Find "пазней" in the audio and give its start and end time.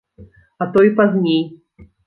1.01-1.39